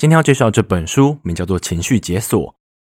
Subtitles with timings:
[0.00, 2.40] 今天要介绍这本书，名叫做《情绪解锁》。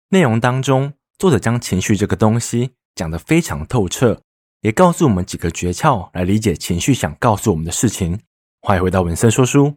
[0.10, 4.20] 内容当中，作者将情绪这个东西讲得非常透彻，
[4.62, 8.20] 也告诉我们几个诀窍来理解情绪想告诉我们的事情。
[8.64, 9.72] 欢迎回到文森说书。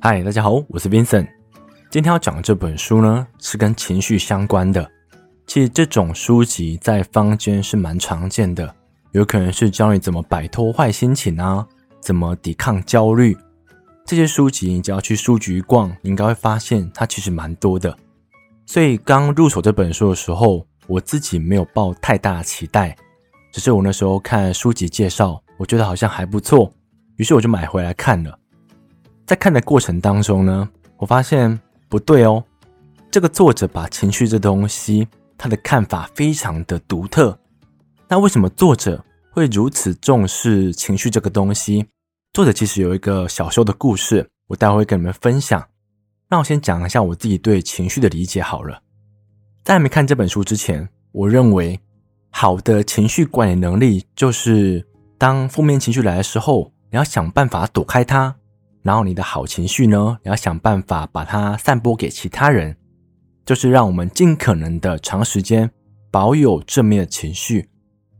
[0.00, 1.28] 嗨，大家好，我是 Vincent。
[1.92, 4.90] 今天要讲的这本书呢，是跟情绪相关的。
[5.46, 8.74] 其实这种书籍在坊间是蛮常见的。
[9.12, 11.66] 有可能是教你怎么摆脱坏心情啊，
[12.00, 13.36] 怎么抵抗焦虑。
[14.06, 17.96] 这些书籍，你只要去书局逛，你应该会发现它其实蛮多的。
[18.64, 22.96] 所以刚入手这本书的时候，我自己没有抱太大的期待，
[23.52, 26.72] 只是我那时候看书籍介绍，我觉得好像还不错，
[27.16, 28.36] 于是我就买回来看了。
[29.26, 32.42] 在看的过程当中呢，我发现不对哦，
[33.10, 37.38] 这个作者把情绪这东西，他的看法非常的独特。
[38.12, 41.86] 那为什么作者会如此重视情绪这个东西？
[42.34, 45.66] 作者其实有一个小时候的故事，我待会跟你们分享。
[46.28, 48.82] 那我先讲一下我自己对情绪的理解好了。
[49.64, 51.80] 在没看这本书之前，我认为
[52.28, 58.34] 好的情绪管理能力就是，当负面情绪来的时候，你要想办法躲开它；
[58.82, 62.76] 然后你的好情绪呢，你要想办法把它散播给其他人，
[63.46, 65.70] 就是让我们尽可能的长时间
[66.10, 67.70] 保有正面的情绪。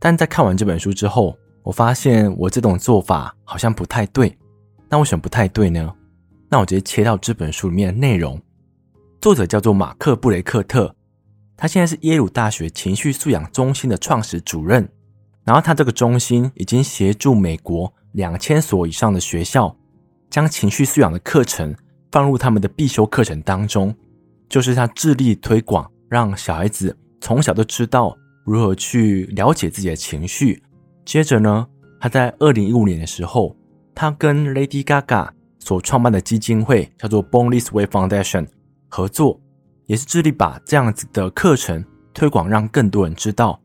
[0.04, 4.36] 但在看完这本书之后，我发现我这种做法好像不太对。
[4.88, 5.94] 那为什么不太对呢？
[6.48, 8.42] 那我直接切到这本书里面的内容。
[9.20, 10.92] 作者叫做马克·布雷克特，
[11.56, 14.86] 他现在是耶鲁大学情绪素养中心的创始主任。
[15.44, 19.72] 然后他这个中心已经协助美国两千所以上的学校，
[20.28, 21.72] 将情绪素养的课程
[22.10, 23.94] 放入他们的必修课程当中，
[24.48, 28.18] 就是他致力推广，让小孩子从小都知道。
[28.44, 30.62] 如何去了解自己的情绪？
[31.04, 31.66] 接着呢，
[32.00, 33.56] 他在二零一五年的时候，
[33.94, 38.48] 他跟 Lady Gaga 所创办的基金会叫做 Born This Way Foundation
[38.88, 39.40] 合作，
[39.86, 43.60] 也是致力把这样子的课程推广，让更多人知道。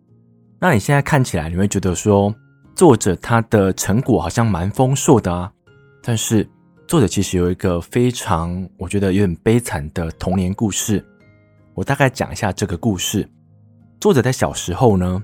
[0.59, 2.33] 那你现在看起来，你会觉得说，
[2.75, 5.51] 作者他的成果好像蛮丰硕的啊。
[6.03, 6.47] 但是
[6.87, 11.03] 作者其实有一个非常，我觉得有点悲惨的童年故事。
[11.73, 13.29] 我大概讲一下这个故事。
[13.99, 15.23] 作者在小时候呢，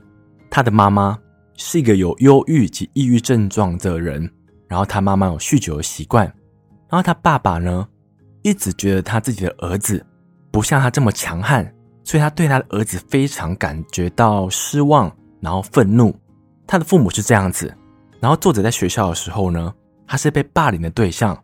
[0.49, 1.17] 他的妈妈
[1.57, 4.27] 是一个有忧郁及抑郁症状的人，
[4.67, 6.25] 然后他妈妈有酗酒的习惯，
[6.89, 7.87] 然后他爸爸呢，
[8.41, 10.03] 一直觉得他自己的儿子
[10.49, 11.63] 不像他这么强悍，
[12.03, 16.13] 所以他对他的儿子非常感觉到失望，然后愤怒。
[16.65, 17.71] 他的父母是这样子，
[18.19, 19.71] 然后作者在学校的时候呢，
[20.07, 21.37] 他是被霸凌的对象，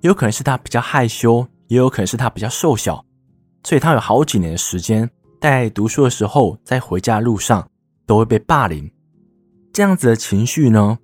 [0.00, 3.04] 有可能是他比较害羞，也有可能是他比较瘦小，
[3.62, 5.08] 所以他有好几年的时间。
[5.44, 7.68] 在读书的时候，在回家路上
[8.06, 8.90] 都会被霸凌，
[9.74, 10.98] 这样子的情绪呢，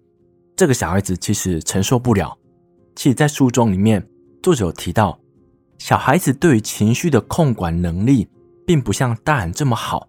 [0.56, 2.34] 这个小孩子其实承受不了。
[2.96, 4.02] 其实，在书中里面，
[4.42, 5.20] 作者有提到，
[5.76, 8.26] 小孩子对于情绪的控管能力，
[8.66, 10.08] 并不像大人这么好，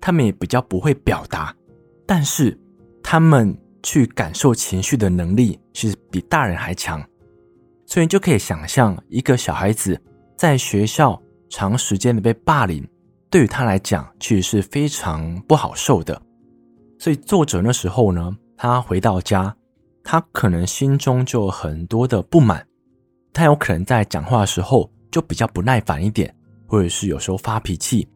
[0.00, 1.54] 他们也比较不会表达，
[2.04, 2.58] 但是
[3.04, 7.00] 他们去感受情绪的能力，其实比大人还强。
[7.86, 9.96] 所以，就可以想象，一个小孩子
[10.36, 12.84] 在学校长时间的被霸凌。
[13.30, 16.20] 对于他来讲，其实是非常不好受的。
[16.98, 19.54] 所以作者那时候呢，他回到家，
[20.02, 22.66] 他可能心中就很多的不满。
[23.32, 26.34] 他有可能在讲话的时候就比较不耐烦一点，
[26.66, 28.06] 或者是有时候发脾气。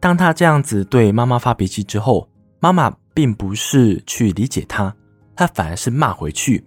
[0.00, 2.28] 当他这样子对妈妈发脾气之后，
[2.58, 4.92] 妈妈并不是去理解他，
[5.36, 6.64] 他反而是骂回去，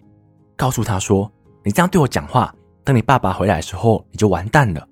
[0.55, 1.29] 告诉他说
[1.65, 2.55] ：“你这样对我讲话，
[2.85, 4.87] 等你爸爸回来的时候，你就完蛋了。”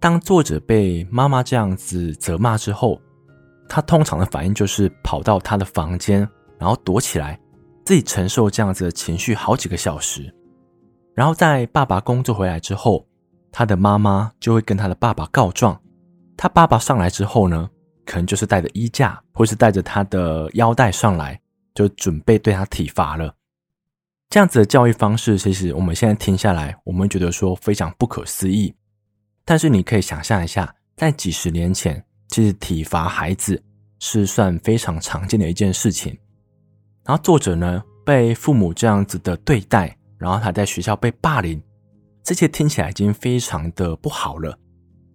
[0.00, 2.98] 当作者被妈妈这样子责骂之后，
[3.68, 6.26] 他通常的反应就是跑到他的房间，
[6.58, 7.38] 然后躲起来，
[7.84, 10.34] 自己承受这样子的情绪好几个小时。
[11.14, 13.06] 然后在爸爸工作回来之后，
[13.52, 15.78] 他的妈妈就会跟他的爸爸告状。
[16.34, 17.68] 他爸爸上来之后呢，
[18.06, 21.38] 可能就是带着衣架，或是带着他的腰带上来，
[21.74, 23.34] 就准备对他体罚了。
[24.30, 28.74] 这样子的教育方式，其实我们现在听下来，我们觉得说非常不可思议。
[29.50, 33.60] 但是你可以想象一下，在几十年前，其实体罚孩子
[33.98, 36.16] 是算非常常见的一件事情。
[37.04, 41.60] 然后作者呢，被父母这样子的对待，然后他在学校被霸凌，
[42.22, 44.56] 这些听起来已经非常的不好了。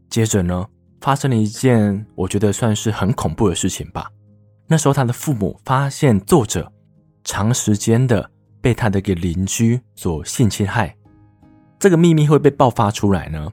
[0.09, 0.67] 接着呢，
[0.99, 4.11] 发生了一件我觉得算是很恐怖的事情吧。
[4.67, 6.69] 那时候他的父母发现作者
[7.23, 8.29] 长时间的
[8.59, 10.93] 被他的一个邻居所性侵害，
[11.79, 13.49] 这个秘密会被爆发出来呢？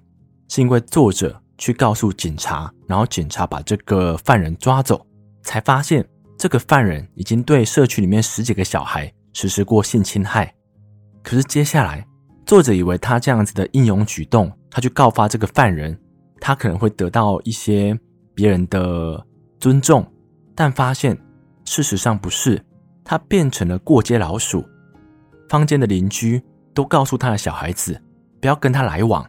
[0.55, 5.07] 是因为作者去告诉警察，然后警察把这个犯人抓走，
[5.43, 6.07] 才发现
[6.37, 10.55] 这个犯人已经对社区里面十几个小孩实施过性侵害。
[11.23, 12.07] 可是接下来，
[12.45, 15.99] 作者以为他这样子的英勇举动，他去告发这个犯人，
[16.39, 17.99] 他可能会得到一些
[18.35, 19.27] 别人的
[19.59, 20.07] 尊重，
[20.55, 21.17] 但发现
[21.65, 22.63] 事实上不是，
[23.03, 24.63] 他变成了过街老鼠。
[25.49, 26.43] 坊间的邻居
[26.75, 27.99] 都告诉他的小孩子
[28.39, 29.27] 不要跟他来往，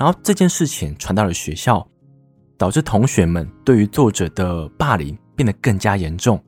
[0.00, 1.86] 然后这件事情传到了学校，
[2.56, 6.42] 导致同学们对于作者的霸凌变得更加严重。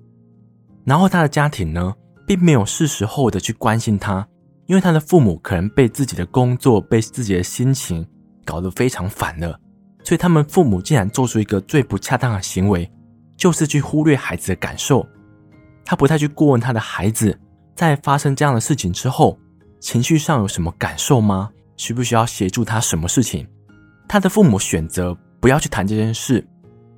[0.86, 1.94] 然后他的家庭呢，
[2.26, 4.26] 并没有是时候的去关心他。
[4.66, 8.06] 因为他的父母可能被自己的工作、被自己的心情
[8.42, 9.58] 搞得非常烦了，
[10.02, 12.90] 所以他们父母竟然做出一个最不恰当的行为，
[13.36, 15.06] 就是去忽略孩子的感受。
[15.84, 17.38] 他不太去过问他的孩子，
[17.76, 19.38] 在发生这样的事情之后，
[19.78, 21.50] 情绪上有什么感受吗？
[21.82, 23.44] 需不需要协助他什么事情？
[24.08, 26.46] 他的父母选择不要去谈这件事，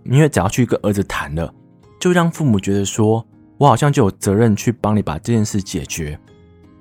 [0.04, 1.50] 因为只要去跟儿子谈了，
[1.98, 3.26] 就让父母觉得说，
[3.56, 6.20] 我好像就有责任去帮你把这件事解决。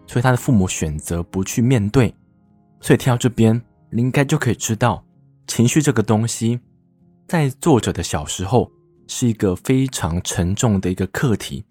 [0.05, 2.13] 所以他的父母选择不去面对，
[2.81, 3.59] 所以听到这边，
[3.89, 5.01] 你应该就可以知道，
[5.47, 6.59] 情绪这个东西，
[7.25, 8.69] 在作者的小时候
[9.07, 11.63] 是一个非常沉重的一个课题。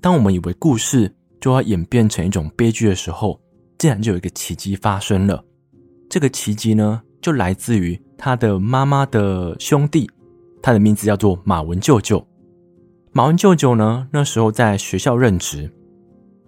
[0.00, 3.38] 当我们以为故事就要演变成一种悲剧的时候，
[3.82, 5.44] 竟然就有一个奇迹发生了。
[6.08, 10.08] 这个奇迹呢，就来自于他的妈妈的兄弟，
[10.62, 12.24] 他的名字叫做马文舅舅。
[13.10, 15.68] 马文舅舅呢，那时候在学校任职。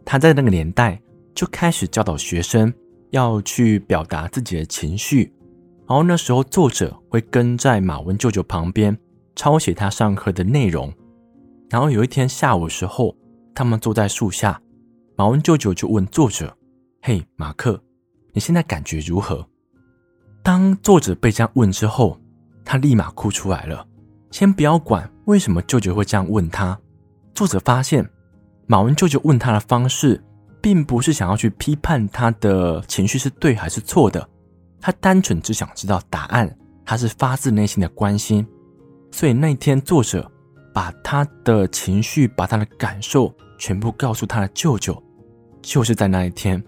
[0.04, 1.02] 他在那个年代
[1.34, 2.72] 就开始教导学生
[3.10, 5.32] 要去表达自己的情绪，
[5.88, 8.96] 然后那时候作者会跟在马文舅舅旁边
[9.34, 10.94] 抄写他上课的内容。
[11.68, 13.16] 然后有一天下午的时候，
[13.52, 14.60] 他们坐在树下，
[15.16, 16.56] 马文舅舅就问作者
[17.06, 17.78] ：“嘿，马克，
[18.32, 19.46] 你现在感觉如何？”
[20.42, 22.18] 当作者被这样问之后，
[22.64, 23.86] 他立马哭出来了。
[24.30, 26.80] 先不要管为什么舅舅会这样问他，
[27.34, 28.08] 作者发现。
[28.66, 30.24] 马文舅舅问他的方式，
[30.62, 34.26] 并不是想要去批判他的情绪是对还是错的，
[34.80, 36.56] 他单纯只想知道答案，
[36.86, 38.46] 他是发自内心的关心。
[39.12, 40.32] 所以那天，作者
[40.72, 44.98] 把他的情绪、把他的感受全部告诉他的舅舅。
[45.60, 46.62] 就是在那一天，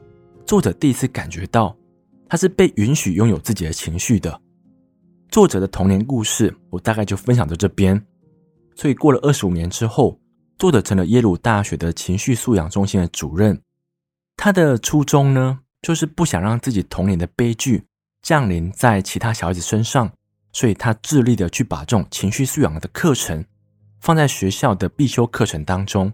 [0.46, 1.76] 作者第一次感觉到
[2.28, 4.40] 他是被允许拥有自己的情绪的。
[5.28, 8.00] 作者的童年故事，我大概就分享到这边。
[8.74, 10.18] 所以过了二十五年之后。
[10.58, 13.60] 作者成了耶鲁大学的情绪素养中心的主任。
[14.38, 17.84] 他的初衷呢，就是不想让自己童年的悲剧
[18.22, 20.10] 降临在其他小孩子身上，
[20.54, 23.44] 所以他致力的去把这种情绪素养的课程
[24.00, 26.10] 放在学校的必修课程当中。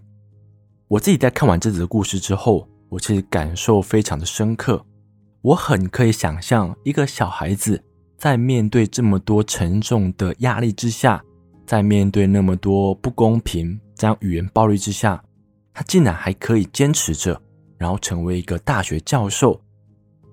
[0.89, 4.85] 我自己在看完这则故事之后，我其实感受非常的深刻。
[5.41, 7.83] 我很可以想象一个小孩子
[8.17, 11.23] 在面对这么多沉重的压力之下，
[11.65, 13.79] 在面对那么多不公平。
[13.95, 15.23] 这样语言暴力之下，
[15.73, 17.41] 他竟然还可以坚持着，
[17.77, 19.59] 然后成为一个大学教授。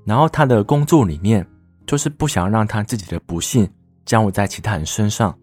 [0.04, 1.46] 然后他的工作理念
[1.86, 3.66] 就是不想让他自己的不幸
[4.04, 5.36] 降落在其他人身上。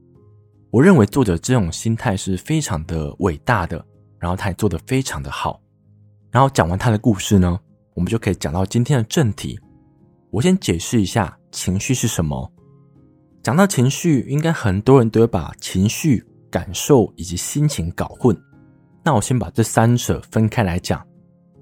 [0.69, 3.83] 我认为作者这种心态是非常的伟大的，
[4.19, 5.59] 然后他也做得非常的好。
[6.31, 7.59] 然后讲完他的故事呢，
[7.93, 9.59] 我们就可以讲到今天的正题。
[10.29, 12.51] 我先解释一下情绪是什么。
[13.41, 16.23] 讲到情绪，应该很多人都会把情绪。
[16.49, 18.35] 感受以及心情搞混，
[19.03, 21.05] 那我先把这三者分开来讲。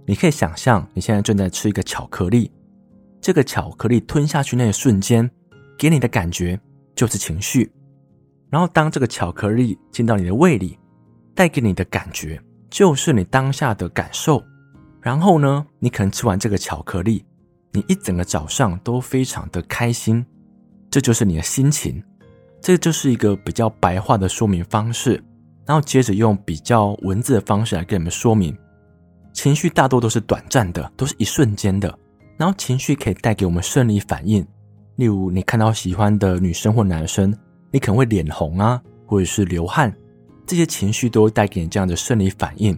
[0.05, 2.51] 你可以想象你现在正在吃一个巧克力，
[3.19, 5.29] 这个巧克力吞下去那一瞬间，
[5.75, 6.57] 给你的感觉
[6.95, 7.69] 就是情绪。
[8.51, 10.77] 然后当这个巧克力进到你的胃里，
[11.33, 14.41] 带给你的感觉就是你当下的感受。
[15.05, 17.23] 然后呢，你可能吃完这个巧克力，
[17.71, 20.25] 你一整个早上都非常的开心，
[20.89, 22.03] 这就是你的心情。
[22.59, 25.23] 这就是一个比较白话的说明方式，
[25.63, 28.57] 然后接着用比较文字的方式来跟你们说明，
[29.31, 31.95] 情绪大多都是短暂的，都是一瞬间的。
[32.35, 34.43] 然后情绪可以带给我们生理反应，
[34.95, 37.31] 例如你看到喜欢的女生或男生，
[37.69, 39.95] 你可能会脸红啊，或者是流汗，
[40.47, 42.75] 这些情绪都会带给你这样的生理反应。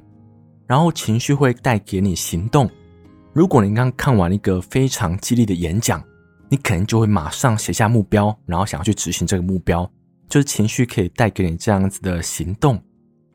[0.67, 2.69] 然后情绪会带给你行动，
[3.33, 6.03] 如果你刚看完一个非常激励的演讲。
[6.49, 9.83] 你可能就会马上写下目标，然后想要去执行这个目标，
[10.29, 12.81] 就是情绪可以带给你这样子的行动。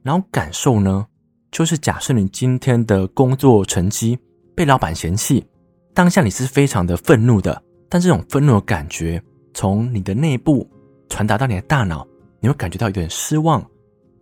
[0.02, 1.06] 然后感受呢，
[1.50, 4.18] 就是假设你今天的工作成绩
[4.54, 5.44] 被老板嫌弃，
[5.92, 9.22] 当下你是非常的愤怒的，但这种愤怒的感觉
[9.52, 10.66] 从你的内部
[11.10, 12.06] 传达到你的大脑，
[12.40, 13.60] 你会感觉到有点失望，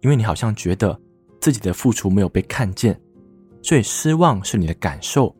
[0.00, 1.00] 因为你好像觉得
[1.40, 3.00] 自己的付出没有被看见，
[3.62, 5.34] 所以失望是你的感受。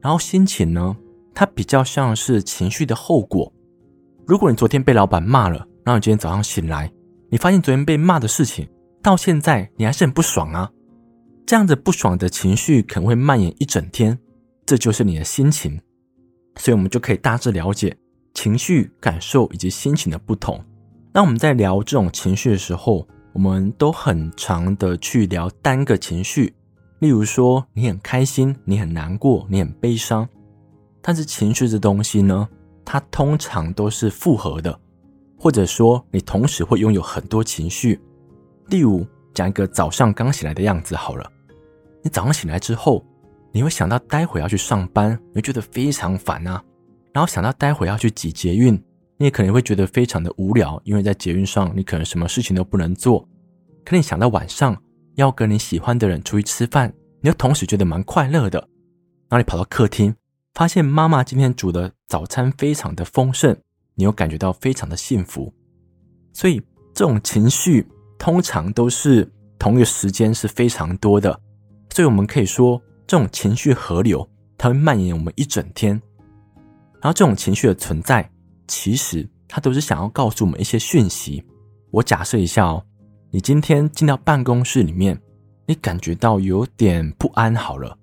[0.00, 0.96] 然后心情呢？
[1.34, 3.52] 它比较像是情绪的后果。
[4.26, 6.92] 如果你昨天被老板骂了，然后你今天早上醒来，
[7.28, 8.68] 你发现昨天被骂的事情
[9.02, 10.70] 到现在你还是很不爽啊。
[11.44, 14.16] 这样子不爽的情绪可能会蔓延一整天，
[14.64, 15.80] 这就是你的心情。
[16.56, 17.96] 所以，我们就可以大致了解
[18.34, 20.62] 情绪、感受以及心情的不同。
[21.12, 26.54] 那我们在聊这种情绪的时候，我们都很常的去聊单个情绪，
[27.00, 30.26] 例如说你很开心、你很难过、你很悲伤。
[31.02, 32.48] 但是情绪这东西呢，
[32.84, 34.78] 它通常都是复合的，
[35.36, 38.00] 或者说你同时会拥有很多情绪。
[38.68, 41.28] 例如讲一个早上刚醒来的样子好了，
[42.02, 43.04] 你早上醒来之后，
[43.50, 46.62] 你会想到待会要去上班，你觉得非常烦啊。
[47.12, 48.80] 然后想到待会要去挤捷运，
[49.16, 53.28] 你也可能会觉得非常的无聊，因为在捷运上你可能什么事情都不能做。
[53.84, 54.76] 可你想到晚上
[55.14, 58.58] 要跟你喜欢的人出去吃饭，你又同时觉得蛮快乐的。
[59.28, 60.14] 然后你跑到客厅，
[60.54, 63.56] 发现妈妈今天煮的早餐非常的丰盛，
[63.94, 65.52] 你又感觉到非常的幸福。
[66.32, 66.60] 所以
[66.94, 67.86] 这种情绪
[68.18, 71.40] 通常都是同一个时间是非常多的，
[71.90, 72.80] 所以我们可以说。
[73.06, 75.90] 这种情绪河流，它会蔓延我们一整天。
[77.02, 78.28] 然后，这种情绪的存在，
[78.66, 81.44] 其实它都是想要告诉我们一些讯息。
[81.90, 82.84] 我假设一下哦，
[83.30, 85.20] 你今天进到办公室里面，
[85.66, 87.54] 你感觉到有点不安。
[87.54, 87.96] 好了，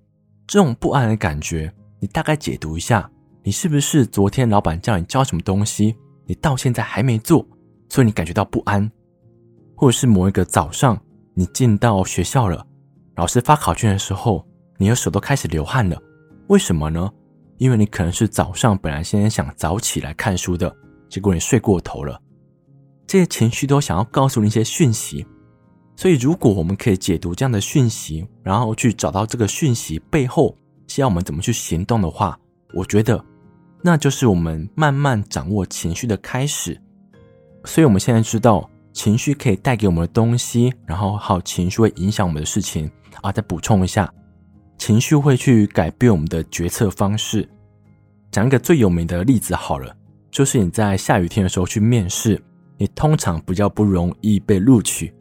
[0.47, 3.09] 这种不安的感觉，你大概解读一下，
[3.43, 7.45] 你是不是昨天老板叫你交什么东西，你到现在还没做，
[7.89, 8.89] 所以你感觉到不安？
[9.75, 10.99] 或者是某一个早上，
[11.33, 12.65] 你进到学校了，
[13.15, 14.45] 老师发考卷的时候。
[14.77, 16.01] 你的手都开始流汗了，
[16.47, 17.07] 为什么呢？
[17.61, 20.75] 因为你可能是早上本来先想早起来看书的，
[21.07, 22.19] 结果你睡过头了。
[23.05, 25.23] 这些情绪都想要告诉你一些讯息，
[25.95, 32.35] 所以如果我们可以解读这样的讯息，然后去找到这个讯息背后需要我们怎么去行动的话，
[32.73, 33.23] 我觉得
[33.83, 36.75] 那就是我们慢慢掌握情绪的开始。
[37.65, 42.89] 所以我们现在知道情绪可以带给我们的东西，然后还有情绪会影响我们的事情
[43.21, 43.31] 啊。
[43.31, 44.11] 再补充一下。
[44.81, 47.47] 情绪会去改变我们的决策方式。
[48.31, 49.95] 讲一个最有名的例子好了，
[50.31, 52.41] 就是你在下雨天的时候去面试，
[52.79, 55.13] 你通常比较不容易被录取，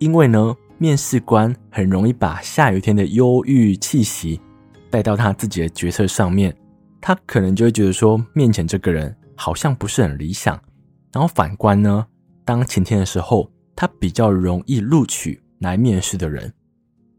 [0.00, 4.38] 因为呢，面试官很容易把下雨天的忧郁气息
[4.90, 6.54] 带到他自己的决策上面，
[7.00, 10.60] 他可能就会觉得说，面前这个人好像不是很理想。
[11.10, 12.06] 然后反观呢，
[12.44, 16.52] 当晴天的时候，他比较容易录取来面试的人，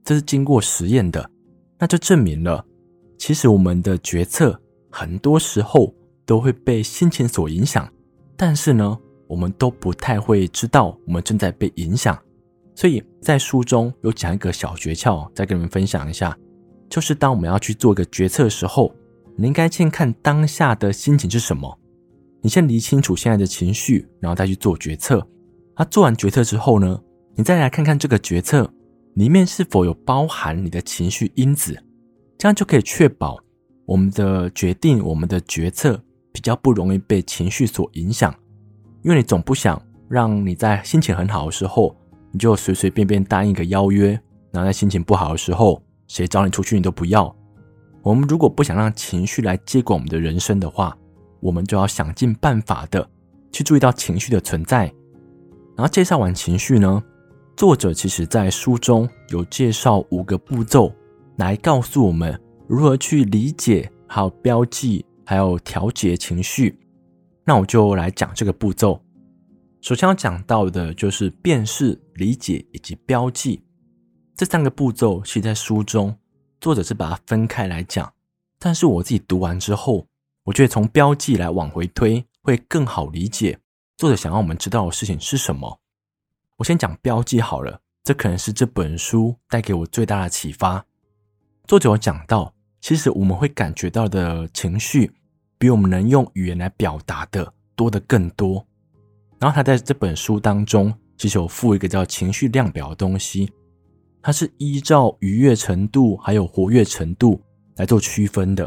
[0.04, 1.28] 这是经过实验的。
[1.80, 2.66] 那就证明了，
[3.18, 5.94] 其实我们的决策很多时候
[6.26, 7.88] 都会被心情所影响，
[8.36, 12.18] 但是呢，我们都不太会知道我们正在被影响。
[12.76, 16.38] 所以在书中有讲一个小诀窍，再跟你们分享一下，
[16.90, 18.94] 就是当我们要去做一个决策的时候，
[19.36, 21.80] 你应该先看当下的心情是什么，
[22.42, 25.28] 你先理清楚现在的情绪，然后再去做决策。
[25.76, 27.00] 那做完决策之后呢，
[27.36, 28.72] 你再来看看这个决策。
[29.18, 31.76] 里面是否有包含你的情绪因子？
[32.38, 33.36] 这样就可以确保
[33.88, 36.00] 我们的决定、我们的决策
[36.32, 38.32] 比较不容易被情绪所影响。
[39.02, 41.96] 因为你总不想让你在心情很好的时候，
[42.32, 44.10] 你就随随便便答应一个邀约，
[44.52, 47.36] 然后在心情不好的时候，谁找你出去你都不要。
[48.04, 50.96] 我们如果不想让情绪来接管我们的人生的话，
[51.40, 53.10] 我们就要想尽办法的
[53.52, 54.84] 去注意到情绪的存在。
[55.76, 57.04] 然后介绍完情绪呢，
[57.58, 60.94] 作者其实在书中有介绍五个步骤，
[61.38, 66.78] 来告诉我们如何去理解、还有标记、还有调节情绪。
[67.44, 69.02] 那我就来讲这个步骤。
[69.82, 73.60] 首先要讲到的就是辨识、理解以及标记
[74.36, 75.24] 这三个步骤。
[75.26, 76.16] 其实在书中，
[76.62, 78.14] 作者是把它分开来讲，
[78.60, 80.06] 但是我自己读完之后，
[80.44, 83.58] 我觉得从标记来往回推会更好理解
[83.98, 85.80] 作者想要我们知道的事情是什么。
[86.58, 90.84] 我先讲标记好了，这可能是这本书带给我最大的启发。
[91.68, 95.12] 作者有讲到，其实我们会感觉到的情绪，
[95.60, 98.66] 比我们能用语言来表达的多得更多。
[99.38, 103.52] 然后他在这本书当中，其实有附一个叫情绪量表的东西，
[104.24, 107.40] 它是依照愉悦程度还有活跃程度
[107.76, 108.64] 来做区分的。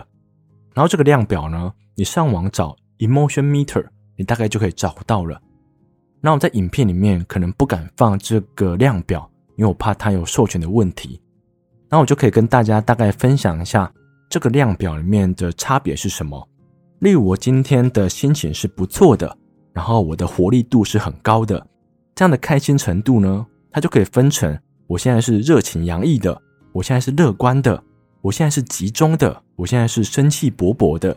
[0.75, 5.43] 然后这个量表呢，你上网找 Emotion Meter，你大概就可以找到了。
[6.21, 11.21] 那我在影片里面可能不敢放这个量表，因为我怕它有授权的问题。
[11.89, 13.91] 那我就可以跟大家大概分享一下
[14.29, 16.49] 这个量表里面的差别是什么。
[17.01, 19.37] 例如我今天的心情是不错的，
[19.73, 21.67] 然后我的活力度是很高的，
[22.15, 26.41] 这样的开心程度呢，它就可以分成我现在是热情洋溢的，
[26.73, 27.83] 我现在是乐观的，
[28.21, 31.17] 我现在是集中的，我现在是生气勃勃的，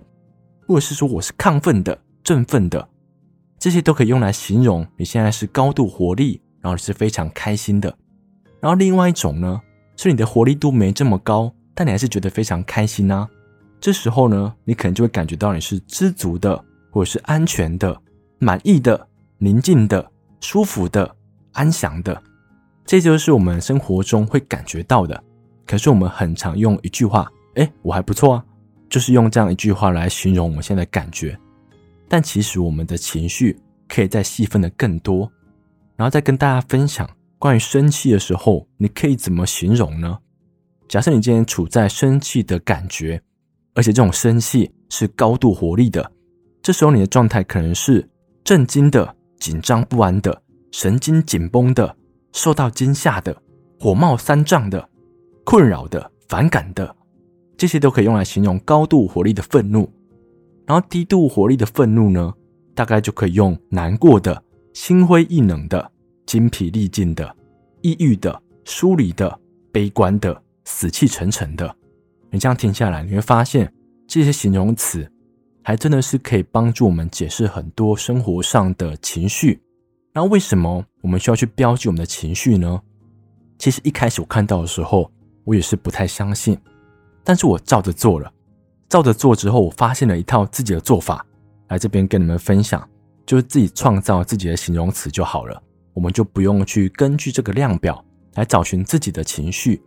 [0.66, 2.88] 或者是说我是亢奋的、振奋的。
[3.63, 7.98] 这些都可以用来形容你现在是高度活力，然后是非常开心的。
[8.60, 9.62] 然后另外一种呢，
[9.96, 13.25] 是你的活力度没这么高，但你还是觉得非常开心啊。
[13.79, 17.98] 这时候呢，你可能就会感觉到你是知足的，或者是安全的、
[18.38, 21.15] 满意的、宁静的、舒服的、
[21.53, 22.22] 安详的。
[22.84, 25.24] 这就是我们生活中会感觉到的。
[25.65, 28.46] 可是我们很常用一句话：“哎，我还不错啊。”
[28.91, 31.39] 就是用这样一句话来形容我们现在的感觉。
[32.13, 35.27] 但其实我们的情绪可以再细分的更多，
[35.96, 40.20] 然后再跟大家分享关于生气的时候，你可以怎么形容呢？
[40.88, 43.20] 假设你今天处在生气的感觉，
[43.74, 46.12] 而且这种生气是高度活力的，
[46.62, 48.08] 这时候你的状态可能是
[48.43, 50.39] 震惊的、紧张不安的、
[50.72, 51.98] 神经紧绷的。
[52.32, 53.36] 受到惊吓的、
[53.79, 54.88] 火冒三丈的、
[55.43, 56.96] 困扰的、反感的，
[57.58, 59.91] 这些都可以用来形容高度活力的愤怒。
[60.65, 62.34] 然后低度活力的愤怒呢，
[62.74, 64.43] 大概就可以用难过的、
[64.74, 65.91] 心灰意冷的、
[66.25, 67.36] 精疲力尽的、
[67.82, 69.39] 抑郁的、疏离的、
[69.72, 71.75] 悲观的、死气沉沉的。
[72.32, 73.72] 你这样听下来，你会发现
[74.08, 75.10] 这些形容词
[75.63, 79.62] 还真的是可以帮助我们解释很多生活上的情绪。
[80.13, 82.82] 然后为什么我们需要去标记我们的情绪呢？
[83.60, 85.12] 其实一开始我看到的时候，
[85.43, 86.58] 我也是不太相信，
[87.24, 88.32] 但是我照着做了，
[88.94, 91.26] 照着做之后，我发现了一套自己的做法，
[91.70, 92.88] 来这边跟你们分享，
[93.26, 95.60] 就是自己创造自己的形容词就好了，
[95.96, 99.82] 我们就不用去根据这个量表来找寻自己的情绪。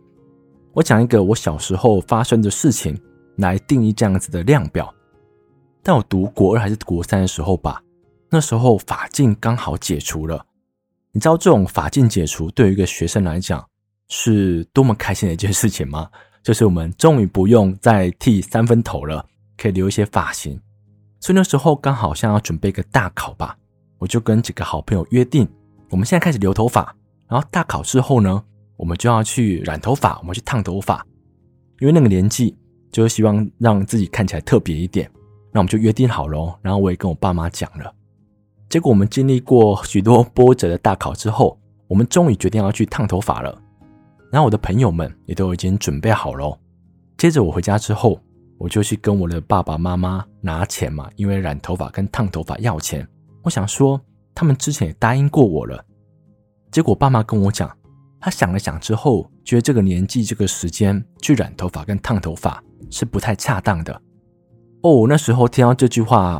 [0.73, 3.01] 我讲一个我小时候发生的事情
[3.37, 4.93] 来定义这样子的量表，
[5.81, 7.81] 但我读国二还是国三的时候吧。
[8.29, 10.45] 那时候法禁刚好解除了，
[11.13, 13.65] 你知道这种法禁解除对于一个学生来讲
[14.09, 16.09] 是多么开心的一件事情吗？
[16.47, 19.25] 就是我们终于不用再剃三分头了，
[19.57, 20.57] 可以留一些发型。
[21.19, 23.57] 所以那时候刚好像要准备个大考吧，
[23.97, 25.45] 我就跟几个好朋友约定，
[25.89, 26.95] 我们现在开始留头发，
[27.27, 28.41] 然后大考之后呢，
[28.77, 31.05] 我们就要去染头发，我们去烫头发，
[31.81, 32.55] 因为那个年纪
[32.93, 35.11] 就是希望让自己看起来特别一点。
[35.51, 37.93] 那我们就约定好了，然后我也跟我爸妈讲了。
[38.69, 43.61] 结果我们经历过许多波折的大考之后，我们终于决定要去烫头发了。
[44.37, 46.55] 那我的朋友们也都已经准备好了。
[47.17, 48.21] 接着我回家之后，
[48.59, 53.03] 我就去跟我的爸爸妈妈拿钱嘛，因为染头发跟烫头发要钱。
[53.41, 53.99] 我想说，
[54.35, 55.83] 他们之前也答应过我了。
[56.71, 57.75] 结果爸妈跟我讲，
[58.19, 63.99] 他想了想之后，觉得这个年纪这个时间去染头发跟烫头发是不太恰当的。
[64.83, 66.39] 哦，那时候听到这句话，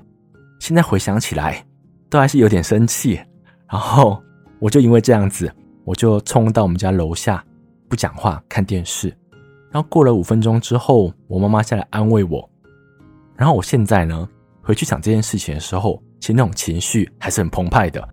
[0.59, 1.65] 现在回想起来。
[2.11, 3.19] 都还是有点生气，
[3.67, 4.21] 然后
[4.59, 5.51] 我就因为这样子，
[5.83, 7.43] 我就冲到我们家楼下，
[7.87, 9.09] 不讲话看电视。
[9.71, 12.49] 然后过了五分钟之后，我妈妈下来安慰我。
[13.35, 14.27] 然后我现在呢，
[14.61, 18.07] 回去想这件事情的时候，其实那种情绪还是很澎湃的。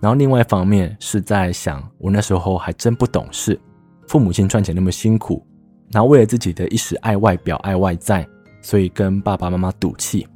[0.00, 3.60] 然后另外一方面是在想，我那时候还真不懂事，
[4.08, 5.44] 父母亲赚钱那么辛苦，
[5.90, 8.26] 然后为了自己的一时爱外表、爱外在，
[8.60, 10.26] 所以跟爸爸妈妈赌气。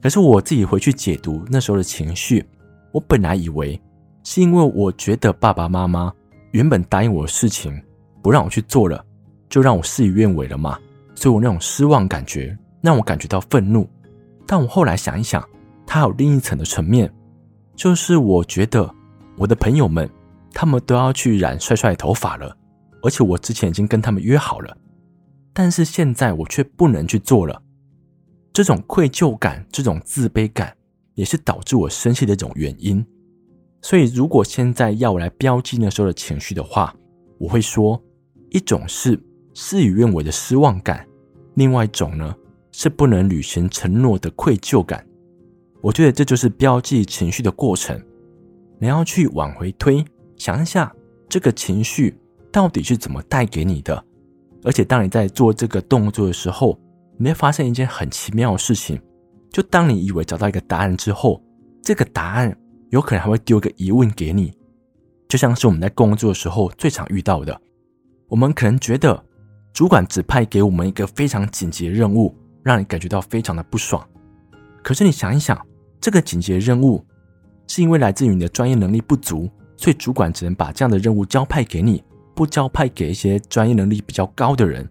[0.00, 2.44] 可是我自己回去解读那时候的情绪，
[2.92, 3.80] 我本来以为
[4.24, 6.12] 是因为我觉得爸爸妈妈
[6.52, 7.80] 原本答应我的事情
[8.28, 9.02] 不让我去做了，
[9.48, 10.78] 就让我事与愿违了嘛，
[11.14, 13.88] 所以我那种失望感觉让我感觉到愤怒。
[14.46, 15.42] 但我后来想一想，
[15.86, 17.10] 它有另一层的层面，
[17.74, 18.94] 就是我觉得
[19.38, 20.06] 我的朋友们
[20.52, 22.54] 他们都要去染帅帅的头发了，
[23.02, 24.76] 而且我之前已经跟他们约好了，
[25.54, 27.62] 但是现在我却不能去做了。
[28.52, 30.76] 这种愧疚感、这种自卑感，
[31.14, 33.02] 也是导致我生气的一种原因。
[33.80, 36.94] 所以，如果现在要我来标记那时候的情绪的话，
[37.38, 37.98] 我会说，
[38.50, 39.20] 一种是
[39.54, 41.06] 事与愿违的失望感，
[41.54, 42.34] 另外一种呢
[42.72, 45.06] 是不能履行承诺的愧疚感。
[45.80, 48.00] 我觉得这就是标记情绪的过程。
[48.78, 50.04] 你要去往回推，
[50.36, 50.92] 想一下
[51.28, 52.18] 这个情绪
[52.50, 54.04] 到底是怎么带给你的，
[54.64, 56.78] 而且当你在做这个动作的时候。
[57.20, 58.96] 你会发现一件很奇妙的事情，
[59.50, 61.42] 就当你以为找到一个答案之后，
[61.82, 62.56] 这个答案
[62.90, 64.52] 有可能还会丢个疑问给你，
[65.28, 67.60] 就像是我们在工作的时候最常遇到的。
[68.28, 69.24] 我们可能觉得
[69.72, 74.06] 主管指派给我们一个非常紧急的任务，让你感觉到非常的不爽。
[74.82, 75.58] 可是你想一想，
[76.00, 77.04] 这个紧急的任务
[77.66, 82.02] 是因为来自于你的专业能力不足，所以主管只能把这样的任务交派给你，
[82.34, 84.88] 不交派给一些专业能力比较高的人。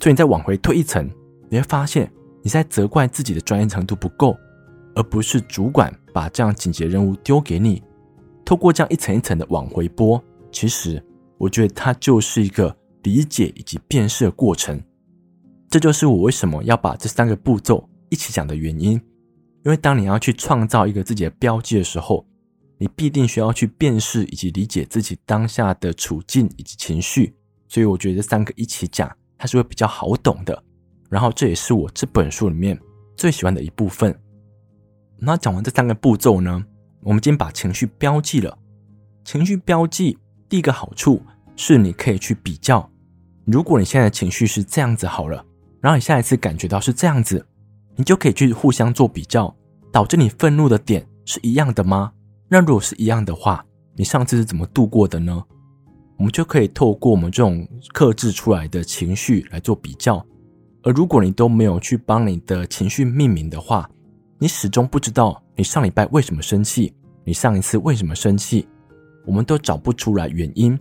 [0.00, 1.08] 所以你再往回推一层。
[1.50, 2.10] 你会发现
[2.42, 4.36] 你在责怪自己的专业程度不够，
[4.94, 7.82] 而不是主管把这样紧急的任务丢给你。
[8.44, 11.02] 透过这样一层一层的往回拨，其实
[11.38, 14.82] 我觉得它就是一个理解以及辨识的过程。
[15.68, 18.92] 这就是我为什么要把这三个步骤一起讲的原因。
[19.64, 22.26] 因为当你要去创造一个自己的标记的时候，
[22.78, 27.34] 你必定需要去辨识以及理解自己当下的处境以及情绪。
[27.66, 30.62] 所以我觉得这三个一起讲，它是会比较好懂的。
[31.08, 32.78] 然后这也是我这本书里面
[33.16, 34.14] 最喜欢的一部分。
[35.18, 36.64] 那讲完这三个步骤呢，
[37.02, 38.58] 我们今天把情绪标记了。
[39.24, 40.18] 情绪标记
[40.54, 41.20] 第一个好处
[41.56, 42.88] 是你可以去比较，
[43.44, 45.44] 如果你现在的情绪是这样子好了，
[45.80, 47.44] 然后你下一次感觉到是这样子，
[47.96, 49.52] 你就可以去互相做比较，
[49.90, 52.12] 导致你愤怒的点是一样的吗？
[52.46, 55.42] 那如果是一样的话，你上次是怎么度过的呢？
[56.18, 60.24] 我们就可以透过我们这种克制出来的情绪来做比较。
[60.84, 63.90] 而如果你都没有去帮你的情绪命名的话，
[64.38, 68.68] 你始终不知道你上礼拜为什么生气，你上一次为什么生气。
[69.24, 70.78] 我们都找不出来原因，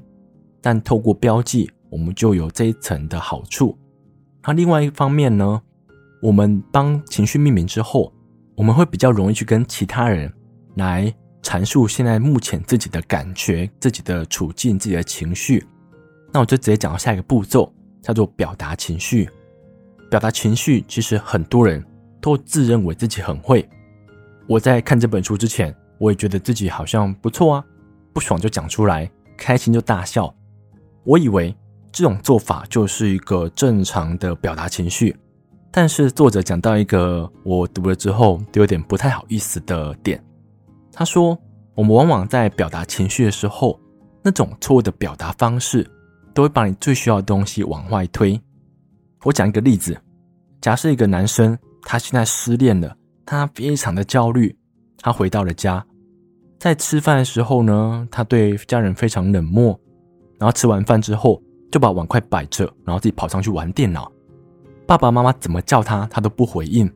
[0.61, 3.77] 但透过标记，我们就有这一层的好处。
[4.45, 5.61] 那另外一方面呢，
[6.21, 8.13] 我们帮情绪命名之后，
[8.55, 10.31] 我们会比较容易去跟其他人
[10.75, 15.65] 来阐述现在目前自己的感觉、自己的处境、自己的情绪。
[16.31, 19.29] 那我就直接讲到下一个步骤，叫做表达情绪。
[20.09, 21.83] 表达情绪，其实很多人
[22.19, 23.67] 都自认为自己很会。
[24.47, 27.65] 我在看这本书之前，我也觉得自己好像不错啊。
[28.13, 30.33] 不爽就讲出来，开心就大笑。
[31.03, 31.53] 我以为
[31.91, 35.15] 这种做法就是一个正常的表达情绪，
[35.71, 40.23] 但是作者讲到一个我读了之后都有点不太好意思的点。
[40.91, 41.37] 他说，
[41.75, 43.79] 我们往往在表达情绪的时候，
[44.21, 45.89] 那种错误的表达方式，
[46.33, 48.39] 都会把你最需要的东西往外推。
[49.23, 49.99] 我讲一个例子，
[50.61, 52.95] 假设一个男生他现在失恋了，
[53.25, 54.55] 他非常的焦虑，
[54.99, 55.83] 他回到了家。
[56.63, 59.77] 在吃饭的时候呢，他对家人非常冷漠，
[60.39, 64.09] 然后吃完饭之后就把碗筷摆着，然后自己跑上去玩电脑。
[64.87, 66.89] 爸爸妈妈怎么叫他，他都不回应。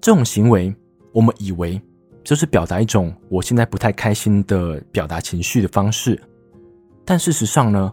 [0.00, 0.72] 这种行为，
[1.10, 1.82] 我们以为
[2.22, 6.16] 就是表达一种我现在不太开心的表达情绪的方式，
[7.04, 7.92] 但事实上呢，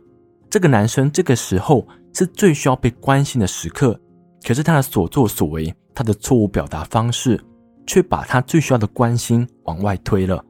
[0.52, 1.84] 这个男生这个时候
[2.14, 4.00] 是最需要被关心的时刻，
[4.44, 7.44] 可是他的所作所为，他的错误表达方式，
[7.88, 10.46] 却把他最需要的关心往外推了。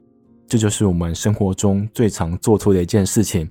[0.52, 3.50] 这就是我们生活中最常做错的一件事情。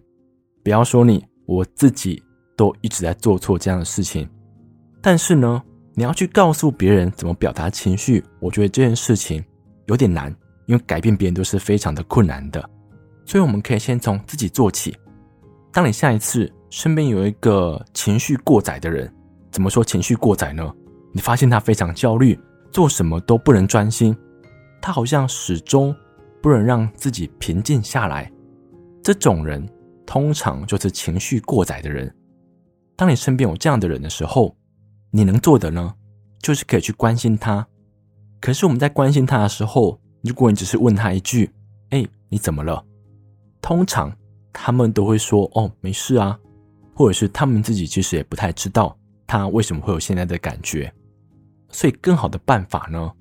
[0.63, 2.21] 不要说你，我自己
[2.55, 4.29] 都一直在做错这样的事情。
[5.01, 5.59] 但是呢，
[5.95, 9.43] 你要去告诉别人怎么表达情绪，我觉得这件事情
[9.87, 10.31] 有点难，
[10.67, 12.69] 因为改变别人都是非常的困难的。
[13.25, 14.95] 所以我们可以先从自己做起。
[15.73, 19.11] 当你下一次身边有一个情绪过载的人，
[19.49, 20.71] 怎么说情绪过载呢？
[21.11, 24.15] 你发现他非常焦虑，做什么都不能专心，
[24.79, 25.95] 他好像始终。
[26.41, 28.31] 不能让自己平静下来，
[29.03, 29.67] 这种人
[30.05, 32.13] 通常就是情绪过载的人。
[32.95, 34.55] 当你身边有这样的人的时候，
[35.11, 35.93] 你能做的呢，
[36.41, 37.65] 就是可以去关心他。
[38.39, 41.51] 可是我们在关心他的时候，如果你只是问他一句
[41.91, 42.83] ：“哎，你怎么了？”
[43.61, 44.11] 通常
[44.51, 46.39] 他们都会说：“哦，没事啊。”
[46.93, 50.93] 或者是他们自己其实也不太知道他为什么会有现在的感觉。
[51.69, 53.11] 所以，更好的办法呢，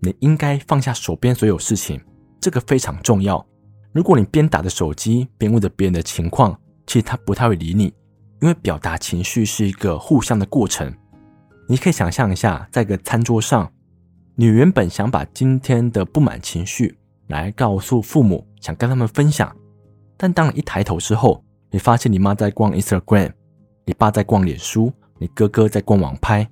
[0.00, 2.00] 你应该放下手边所有事情。
[2.40, 3.44] 这个非常重要。
[3.92, 7.92] 如果你边打着手机边问着别人的情况，其实他不太会理你，
[8.40, 10.92] 因为表达情绪是一个互相的过程。
[11.68, 13.70] 你可以想象一下，在一个餐桌上，
[14.36, 16.96] 你原本想把今天的不满情绪
[17.26, 19.54] 来告诉父母，想跟他们分享，
[20.16, 23.32] 但当你一抬头之后，你发现你妈在逛 Instagram，
[23.84, 26.48] 你爸在逛脸书，你哥哥在逛网拍，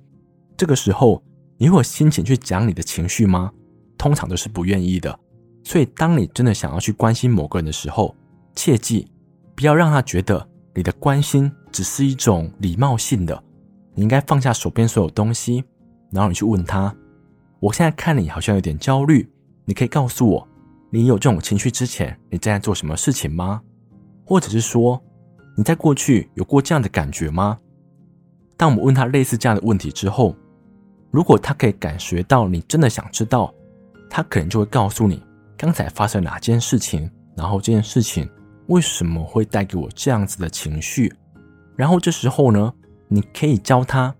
[0.57, 1.23] 这个时候，
[1.57, 3.51] 你会有心情去讲你的情绪吗？
[3.97, 5.19] 通常都是不愿意的。
[5.67, 8.15] 所以，当你真的想要去关心某个人的时候，
[8.55, 9.05] 切记
[9.53, 13.43] 不要让他觉得你的关心只是一种礼貌性的。
[13.93, 15.61] 你应该放下手边所有东西，
[16.09, 16.95] 然后你去问他
[17.59, 19.29] ：“我现在看你好像有点焦虑，
[19.65, 20.47] 你可以告诉我，
[20.89, 23.61] 你有这种情绪之前，你正在做什么事情吗？
[24.25, 25.03] 或者是说，
[25.57, 27.59] 你在过去有过这样的感觉吗？”
[28.55, 30.33] 当我们问他类似这样的问题之后，
[31.11, 33.53] 如果他可以感觉到你真的想知道，
[34.09, 35.21] 他可能就会告诉你。
[35.57, 37.09] 刚才发生哪件事情？
[37.35, 38.29] 然后这件事情
[38.67, 41.11] 为什么会带给我这样子的情绪？
[41.75, 42.71] 然后这时候呢，
[43.07, 44.13] 你可以教他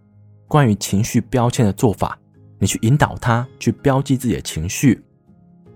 [0.48, 2.18] 关于情绪标签的做法，
[2.58, 5.04] 你去引导他去标记自己的情绪。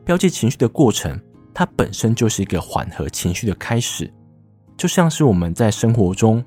[0.04, 1.20] 标记情绪的过程，
[1.54, 4.12] 它本身就是一个缓和情绪的开始。
[4.76, 6.44] 就像是我们在生活中，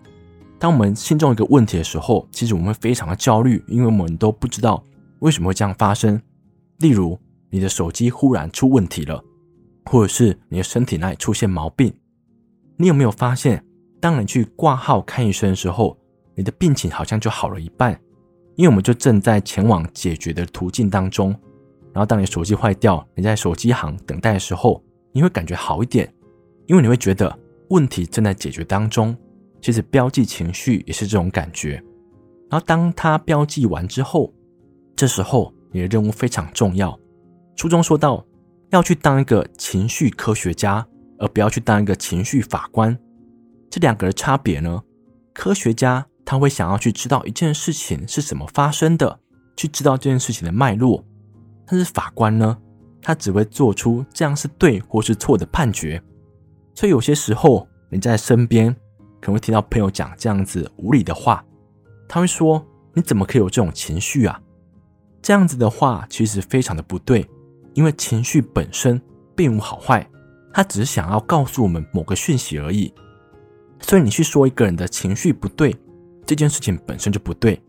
[0.58, 4.82] 当我们心中一个问题的时候，其实我们会非常的焦虑，因为我们都不知道
[5.20, 6.20] 为什么会这样发生。
[6.78, 7.16] 例如，
[7.54, 9.22] 你的手机忽然出问题了，
[9.84, 11.94] 或者是你的身体那里出现毛病，
[12.76, 13.64] 你有没有发现，
[14.00, 15.96] 当你去挂号看医生的时候，
[16.34, 17.92] 你的病情好像就好了一半，
[18.56, 21.30] 因为我们就正在前往解决的途径当中。
[21.92, 26.12] 然后当你手机坏掉，你在手机行等待的时候，你会感觉好一点，
[26.66, 27.38] 因为你会觉得
[27.68, 29.16] 问题正在解决当中。
[29.62, 31.74] 其实标记情绪也是这种感觉。
[32.50, 34.34] 然后当它标记完之后，
[34.96, 36.98] 这时候你的任务非常重要。
[37.56, 38.24] 书中说到，
[38.70, 40.86] 要去当一个情绪科学家，
[41.18, 42.98] 而不要去当一个情绪法官。
[43.70, 44.82] 这两个的差别呢？
[45.32, 49.18] 科学家他会想要去知道一件事情是怎么发生的，
[49.56, 51.04] 去知道这件事情的脉络。
[51.66, 52.56] 但是法官呢，
[53.00, 56.02] 他只会做出这样是对或是错的判决。
[56.74, 58.74] 所以有些时候你在身边
[59.20, 61.44] 可能会听到朋友讲这样子无理的话，
[62.08, 62.64] 他会说
[62.94, 64.40] ：“你怎么可以有这种情绪啊？”
[65.22, 67.26] 这样子的话其实非常的不对，
[67.74, 69.00] 因为情绪本身
[69.36, 70.08] 并无好坏，
[70.52, 72.92] 他只是想要告诉我们某个讯息而已。
[73.80, 75.76] 所以你去说一个人的情绪不对，
[76.24, 77.60] 这件事情本身就不对，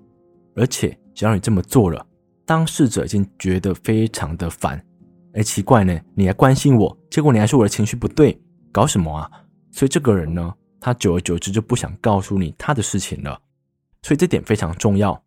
[0.56, 2.06] 而且只要你这么做了。
[2.46, 4.82] 当事者已经觉得非常的烦，
[5.34, 8.40] 哎，奇怪呢，你还关心我，结果你还说我的情绪不对，
[8.72, 9.30] 搞什么啊？
[9.72, 13.42] 所以这个人呢，他久而久之就不想告诉你他的事情了。
[14.04, 15.20] 所以这点非常重要。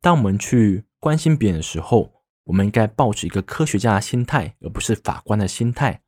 [0.00, 2.08] 当我们去关心别人的时候，
[2.44, 6.00] 我们应该抱持一个科学家的心态，而不是法官的心态。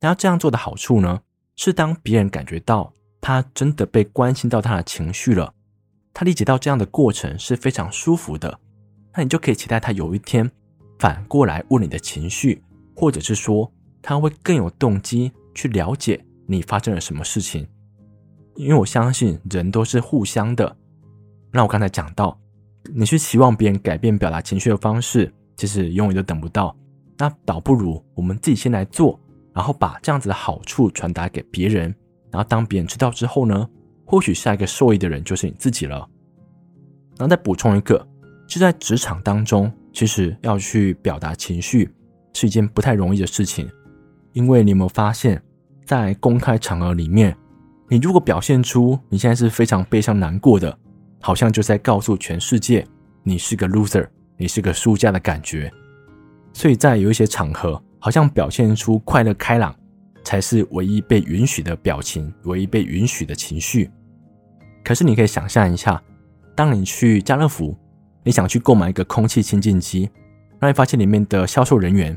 [0.00, 1.20] 然后这样做的好处呢，
[1.56, 5.52] 是当别人感觉到他真的被关心到他的情绪了，
[6.14, 8.58] 他理解到这样的过程是非常舒服的。
[9.14, 10.50] 那你就可以期待他有一天
[10.98, 12.62] 反过来问你的情绪，
[12.96, 13.70] 或者是说
[14.00, 17.68] 他会更有动机去了解你发生了什么事情。
[18.56, 20.76] 因为我相信人都是互相的。
[21.52, 22.38] 那我刚才讲到，
[22.94, 26.74] 你去期望别人改变表达情绪的方式，其实永远都等不到。
[27.18, 29.20] 那倒不如我们自己先来做，
[29.52, 31.94] 然后把这样子的好处传达给别人。
[32.30, 33.68] 然后当别人知道之后呢，
[34.06, 35.96] 或许下一个受益的人就是你自己了。
[37.18, 38.08] 然后再补充一个。
[38.46, 41.88] 就在职场当中，其实要去表达情绪
[42.32, 43.70] 是一件不太容易的事情，
[44.32, 45.40] 因为你有没有发现，
[45.84, 47.36] 在公开场合里面，
[47.86, 50.74] 你如果表现出你现在是非常悲伤难过的，
[51.20, 52.84] 好像就在告诉全世界
[53.22, 54.08] 你是个 loser，
[54.40, 55.72] 你是个输家的感觉。
[56.52, 59.72] 所以在有一些场合，好像表现出快乐开朗
[60.24, 63.88] 才是唯一被允许的表情，唯一被允许的情绪。
[64.82, 66.02] 可是你可以想象一下，
[66.56, 67.76] 当你去家乐福。
[68.22, 70.10] 你想去购买一个空气清净机，
[70.58, 72.16] 那你发现里面的销售人员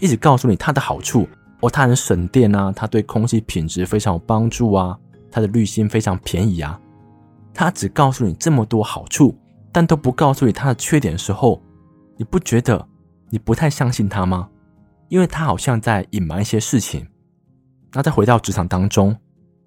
[0.00, 1.28] 一直告诉你它的好处
[1.60, 4.98] 哦，它很省电啊，它对空气品质非常有帮助啊，
[5.30, 6.80] 它的滤芯非常便宜啊。
[7.54, 9.38] 他只告诉你这么多好处，
[9.76, 11.62] 但都不告诉你他的缺点的时候，
[12.16, 12.88] 你不觉得
[13.28, 14.48] 你不太相信他吗？
[15.10, 17.06] 因为他好像在隐瞒一些事情。
[17.92, 19.14] 那再回到职场当中，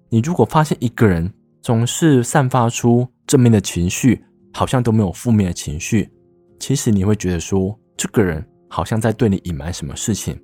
[0.08, 4.20] 你如果发现一个人总是散发出正面的情绪，
[4.52, 6.10] 好像都没有负面的情绪，
[6.58, 10.36] 其实你会觉得说，这个人好像在对你隐瞒什么事情，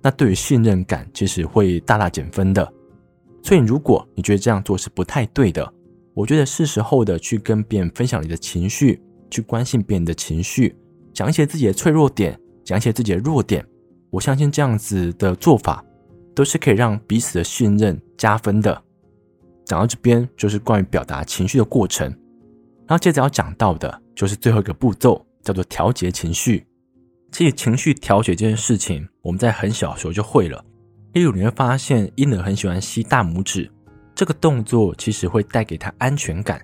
[0.00, 2.66] 那对于信任感其实会大大减分的。
[3.42, 5.70] 所以如果你觉得这样做是不太对的，
[6.14, 10.76] 我觉得是时候的去跟别人分享你的情绪，去关心别人的情绪，
[11.12, 13.64] 讲一些自己的脆弱点，讲一些自己的弱点。
[14.10, 15.82] 我相信这样子的做法
[16.34, 18.82] 都是可以让彼此的信任加分的。
[19.64, 22.06] 讲到这边就是关于表达情绪的过程。
[22.86, 26.66] 然后接着要讲到的就是最后一个步骤，叫做调节情绪。
[27.30, 30.62] 其实情绪调节这件事情，我们在很小的时候就会了。
[31.14, 33.70] 例如你会发现婴儿很喜欢吸大拇指，
[34.14, 36.60] 这个动作其实会带给他安全感。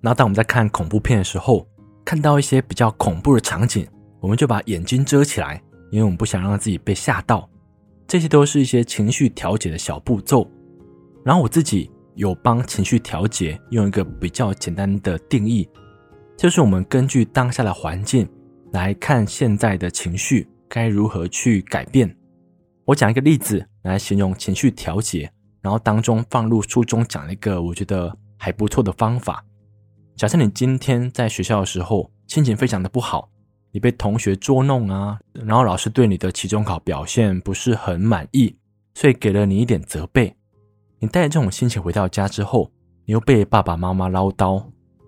[0.00, 1.66] 那当我们在看恐怖片的时候，
[2.04, 3.86] 看到一些比较恐怖的场景，
[4.20, 7.48] 我们就把眼睛遮起来，因为我们不想让自己被吓到。
[8.06, 10.50] 这些都是一些情绪调节的小步骤。
[11.24, 11.90] 然后我自己。
[12.14, 15.66] 有帮情绪调节用一个比较简单的定义，
[16.36, 18.28] 就是我们根据当下的环境
[18.70, 22.14] 来看现在的情绪该如何去改变。
[22.84, 29.42] 我讲一个例子来形容情绪调节，然后当中放入书中讲了一个我觉得还不错的方法。
[30.16, 33.30] 假设你今天在学校的时候心情非常的不好，
[33.70, 38.54] 你被同学捉弄啊，然后老师对你的期中考表现不是很满意，
[38.94, 40.34] 所以给了你一点责备。
[40.98, 42.70] 你带着这种心情回到家之后，
[43.04, 44.62] 你又被爸爸妈妈唠叨，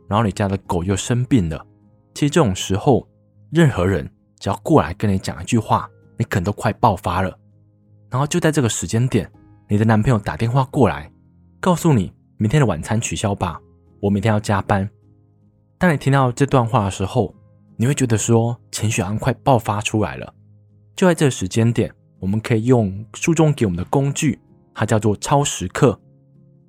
[0.09, 1.65] 然后你家的狗又生病了。
[2.15, 3.07] 其实这种时候，
[3.51, 5.89] 任何人只要过来跟你讲一句话，
[6.19, 7.39] 你可能都快爆发了。
[8.11, 9.31] 然后就在这个时间点，
[9.69, 11.11] 你的男朋友打电话过来，
[11.61, 13.61] 告诉你明天的晚餐取消吧，
[14.01, 14.89] 我明天要加班。
[15.79, 17.35] 当你听到这段话的时候，
[17.77, 20.35] 你会觉得说情绪好像快爆发出来了。
[20.95, 24.39] 就在这个时间点，我们可以用书中给我们的工具。
[24.75, 25.99] 它叫做超时刻。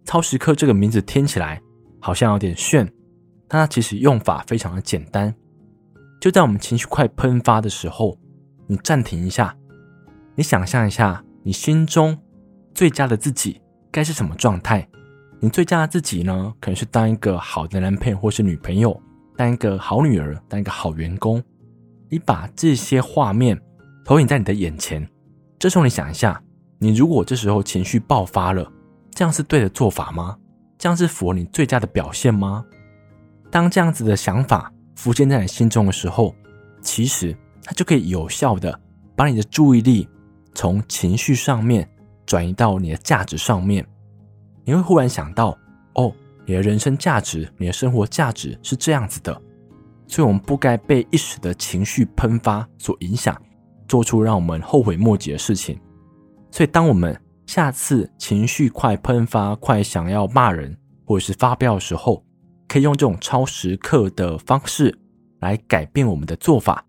[0.03, 1.59] 超时刻这个名字听起来
[1.99, 2.85] 好像有点炫，
[3.47, 5.33] 但它其实用法非常的简单。
[6.21, 8.17] 就在我们情绪快喷发的时候，
[8.67, 9.57] 你暂停一下，
[10.35, 12.17] 你想象一下，你心中
[12.75, 13.59] 最佳的自己
[13.89, 14.85] 该是什么状态。
[15.39, 19.01] 你最佳的自己呢，可能是当一个好的男朋友或是女朋友，
[19.37, 21.41] 当一个好女儿，当一个好员工。
[22.09, 23.59] 你把这些画面
[24.03, 25.07] 投影在你的眼前，
[25.57, 26.41] 这时候你想一下，
[26.77, 28.69] 你如果这时候情绪爆发了，
[29.11, 30.37] 这样是对的做法吗？
[30.77, 32.65] 这样是符合你最佳的表现吗？
[33.49, 36.35] 当这样子的想法浮现在你心中的时候，
[36.81, 38.77] 其实它就可以有效的
[39.15, 40.07] 把你的注意力
[40.53, 41.89] 从情绪上面
[42.25, 43.85] 转移到你的价值上面。
[44.63, 45.57] 你会忽然想到，
[45.93, 46.13] 哦，
[46.45, 49.41] 你的人生价值，你的生活价值是这样子的，
[50.07, 53.39] 所以我们不该被一时的情绪喷发所影响，
[53.87, 55.79] 做出让我们后悔莫及的事情。
[56.51, 62.23] 所以，当我们下次情绪快喷发、快想要骂人或者是发飙的时候，
[62.67, 64.97] 可以用这种超时刻的方式
[65.41, 66.83] 来改变我们的做法，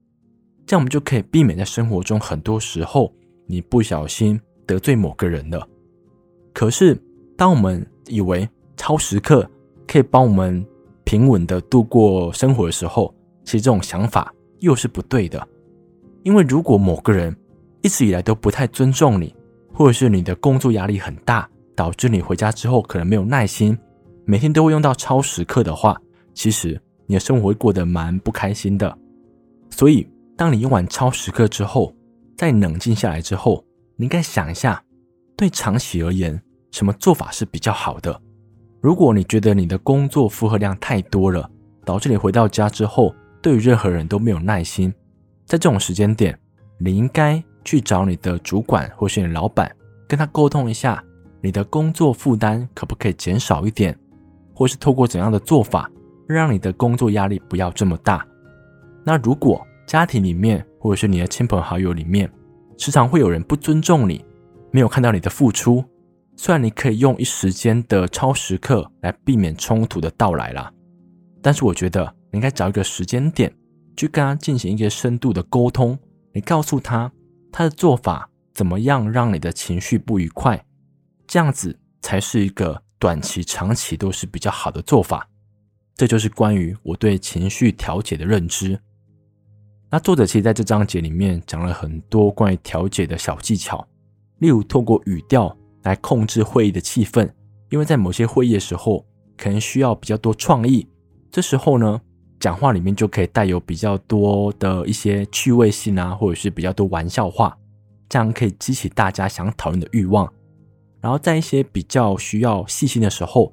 [0.64, 3.12] 这样我们就可以避免在生活中很多时候
[3.46, 5.66] 你不小心得罪某个人了。
[6.52, 7.00] 可是，
[7.36, 9.48] 当我们以为超时刻
[9.86, 10.66] 可以帮我们
[11.04, 15.46] 平稳的度过生活的时候，其实这种想法又是不对的。
[16.22, 17.34] 因为如果某个人
[17.82, 19.34] 一直以来都不太尊重你，
[19.72, 23.78] 或者是你的工作压力很大，导致你回家之后可能没有耐心，
[24.24, 26.00] 每天都会用到超时刻的话，
[26.34, 28.98] 其实你的生活会过得蛮不开心的。
[29.70, 31.94] 所以，当你用完超时刻之后，
[32.36, 33.62] 再冷静下来之后，
[33.96, 34.82] 你应该想一下，
[35.36, 38.20] 对长期而言，什么做法是比较好的？
[38.80, 41.50] 如果你觉得你的工作负荷量太多了，
[41.84, 44.92] 导致你回到家之后，对于任何人都没有耐心，
[45.44, 46.38] 在这种时间点，
[46.78, 47.42] 你应该。
[47.66, 49.68] 去找你的主管或是你的老板，
[50.06, 51.02] 跟他沟通一下，
[51.42, 53.98] 你的工作负担可不可以减少一点，
[54.54, 55.90] 或是透过怎样的做法，
[56.28, 58.24] 让你的工作压力不要这么大。
[59.02, 62.30] 那如果家庭里面或者是你的亲朋好友里面，
[62.78, 64.24] 时常会有人不尊重你，
[64.70, 65.84] 没有看到你的付出，
[66.36, 70.72] 虽然你可以用一时间的超时刻来避免冲突的到来啦，
[71.40, 73.52] 但是我觉得你应该找一个时间点，
[73.96, 75.98] 去跟他进行一个深度的沟通，
[76.32, 77.10] 你告诉他。
[77.52, 80.62] 他的做法怎么样让你的情绪不愉快？
[81.26, 85.26] 这样子才是一个短期、长期都是比较好的做法。
[85.94, 88.78] 这就是关于我对情绪调节的认知。
[89.96, 93.82] 那作者其实在这章节里面讲了很多关于调解的小技巧，
[94.40, 97.26] 例如透过语调来控制会议的气氛，
[97.70, 99.06] 因为在某些会议的时候
[99.38, 100.86] 可能需要比较多创意，
[101.30, 101.98] 这时候呢。
[102.38, 107.56] 讲话里面就可以带有比较多的一些趣味性啊，或者是比较多玩笑话，
[108.10, 110.30] 这样可以激起大家想讨论的欲望。
[111.00, 113.50] 然后在一些比较需要细心的时候，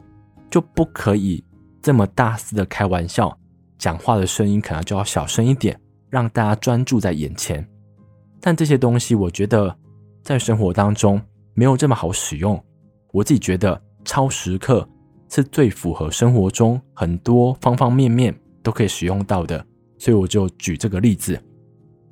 [0.51, 1.41] 就不可以
[1.81, 3.37] 这么大肆的开玩笑，
[3.77, 5.79] 讲话的声音可能就要小声一点，
[6.13, 7.67] 让大家专注在眼前。
[8.39, 9.75] 但这些东西我觉得
[10.21, 11.19] 在生活当中
[11.55, 12.63] 没有这么好使用。
[13.11, 14.87] 我自己觉得超时刻
[15.27, 18.33] 是最符合生活中很多方方面面。
[18.63, 19.61] 都可以使用到的，
[19.97, 21.33] 所以我就举这个例子。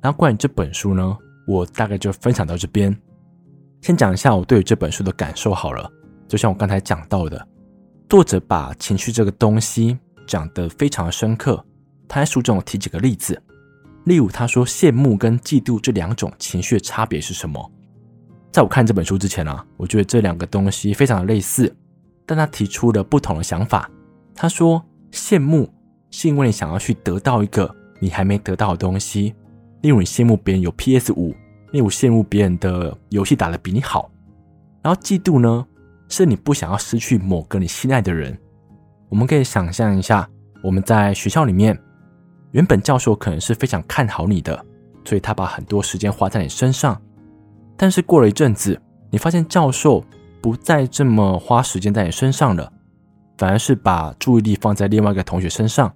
[0.02, 2.94] 然后关于这本书呢，我大概就分享到这边。
[3.80, 5.90] 先讲一下我对于这本书的感受好了。
[6.28, 7.48] 就像我刚才讲到的，
[8.06, 11.64] 作者把情绪这个东西讲得非常深刻。
[12.06, 13.42] 他在书中提几个例子，
[14.04, 17.70] 例如他说羡慕跟嫉妒这两种情绪的差别是什么？
[18.52, 21.74] 在我看这本书之前啊，我觉得这两个东西非常的类似，
[22.26, 23.90] 但他提出了不同的想法。
[24.34, 25.68] 他说羡慕。
[26.14, 29.34] 是因为你想要去得到一个你还没得到的东西，
[29.80, 31.34] 例如你羡慕别人有 PS 五，
[31.70, 34.10] 例如羡慕别人的游戏打得比你好。
[34.82, 35.66] 然后嫉妒呢，
[36.10, 38.38] 是你不想要失去某个你心爱的人。
[39.08, 40.28] 我们可以想象一下，
[40.62, 41.74] 我们在学校里面，
[42.52, 44.64] 原本教授可能是非常看好你的，
[45.04, 47.00] 所以他把很多时间花在你身上。
[47.76, 50.04] 但是过了一阵子，你发现教授
[50.40, 52.72] 不再这么花时间在你身上了，
[53.36, 55.92] 反而是把注意力放在另外一个同学身上。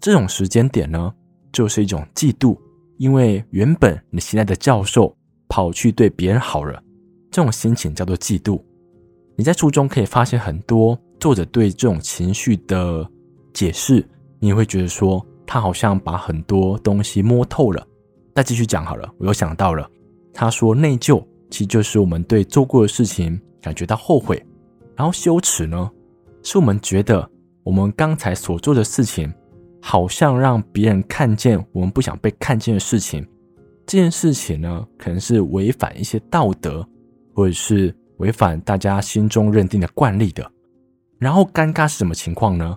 [0.00, 1.12] 这种时间点呢，
[1.52, 2.58] 就是一种嫉妒，
[2.98, 5.16] 因为原本你心爱的教授
[5.48, 6.82] 跑去对别人好了，
[7.30, 8.60] 这种心情叫做嫉妒。
[9.36, 13.08] 你在书中可以发现很多作者对这种情绪的
[13.54, 14.06] 解释，
[14.38, 17.86] 你会觉得说他好像把很多东西摸透了。
[18.34, 19.88] 再继续讲好了，我又想到了，
[20.34, 24.44] 他说内疚其实就是我们对做过的事情感觉到后悔，
[24.94, 25.90] 然后羞耻呢，
[26.42, 27.30] 是我们觉得
[27.62, 29.32] 我们刚才所做的事情。
[29.78, 33.24] 好像让别人看见我们不想被看见的事情，
[33.86, 36.84] 这件事情呢，可能是违反一些道德，
[37.32, 40.50] 或者是违反大家心中认定的惯例的。
[41.20, 42.76] 然后尴尬是什么情况呢？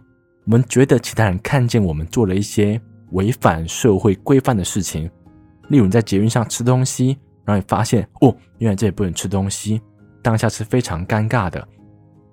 [0.50, 2.82] 我们觉得其他人看见我们做了一些
[3.12, 5.08] 违反社会规范的事情，
[5.68, 9.80] 例如你在捷运上吃东西，然后你发现哦，原来这里不能吃东西，
[10.24, 11.68] 当下是非常尴尬的。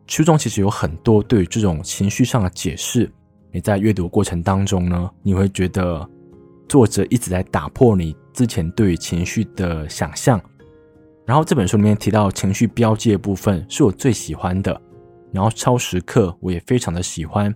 [0.06, 3.12] 书中其实有很多对于这种情绪上的解释。
[3.52, 6.08] 你在阅读过程当中呢，你会觉得
[6.70, 10.40] 作者一直在打破你之前对于情绪的想象。
[11.26, 14.80] 然后这本书里面提到情绪标记的部分是我最喜欢的，
[15.32, 17.54] 然后超时刻我也非常的喜欢，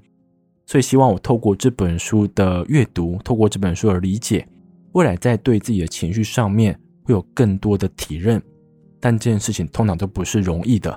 [0.70, 4.46] 所以希望我透过这本书的阅读，透过这本书的理解，
[4.92, 8.40] 未来在对自己的情绪上面会有更多的体认。
[9.00, 10.96] 但这件事情通常都不是容易的，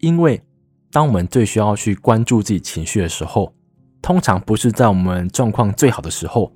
[0.00, 0.42] 因为
[0.90, 3.54] 当我们最需要去关注自己情绪的时候，
[4.02, 6.52] 通常不是在我们状况最好的时候，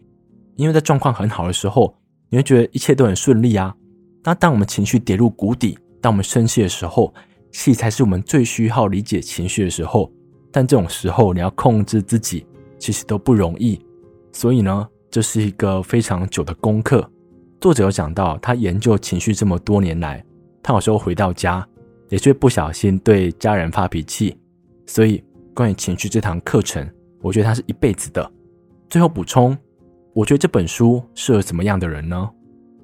[0.57, 1.95] 因为在状况很好的时候，
[2.29, 3.73] 你会觉得一切都很顺利啊。
[4.25, 7.15] 那当我们情绪跌入谷底，当我们生气的时候，
[7.53, 10.13] 气才是我们最需要理解情绪的时候。
[10.51, 12.47] 但这种时候，你要控制自己，
[12.79, 13.79] 其实都不容易。
[14.33, 17.09] 所以呢，这是一个非常久的功课。
[17.61, 20.25] 作者有讲到，他研究情绪这么多年来，
[20.63, 21.67] 他有时候回到家，
[22.09, 24.39] 也会不小心对家人发脾气。
[24.87, 25.23] 所以，
[25.55, 26.89] 关于情绪这堂课程。
[27.21, 28.31] 我觉得它是一辈子的。
[28.89, 29.59] 最后补充，
[30.15, 32.31] 我觉得这本书适合什么样的人呢？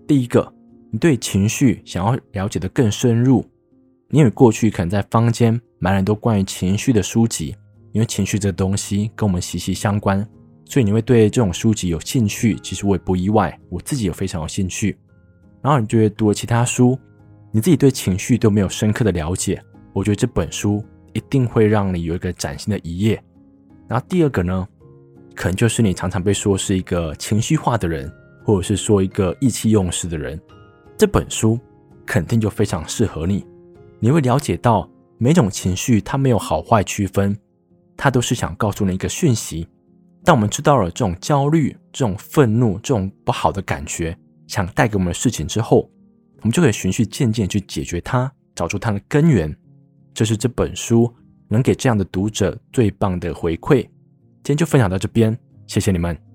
[0.09, 0.53] 第一个，
[0.91, 3.45] 你对情绪想要了解得更深入，
[4.09, 7.55] 你因为过去可能在坊间买了很多关于情绪的书籍，
[7.95, 10.27] 因为情绪这东西跟我们息息相关，
[10.65, 12.57] 所以你会对这种书籍有兴趣。
[12.57, 14.99] 其实我也不意外，我自己也非常有兴趣。
[15.63, 16.99] 然后你觉得读了其他书，
[17.53, 23.23] 你自己对情绪都没有深刻的了解，我觉得这本书一定会让你有一个崭新的一页。
[23.87, 24.67] 然后第二个呢，
[25.37, 28.13] 可能就是你常常被说是一个情绪化的人，
[28.45, 30.39] 或者是说一个意气用事的人，
[30.99, 31.57] 这本书
[32.05, 33.47] 肯定就非常适合你。
[34.01, 37.35] 你会了解到每种情绪它没有好坏区分，
[37.97, 39.69] 他都是想告诉你一个讯息。
[40.25, 44.17] 当我们知道了这种焦虑、这种愤怒、这种不好的感觉
[44.47, 45.91] 想带给我们的事情之后，
[46.39, 49.55] 我们就可以循序渐进去解决它，找出它的根源。
[50.13, 51.15] 这是这本书。
[51.47, 53.83] 能给这样的读者最棒的回馈。
[53.83, 56.34] 今天就分享到这边，谢谢你们。